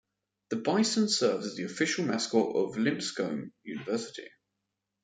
[0.49, 4.27] The Bison serves as the official mascot of Lipscomb University.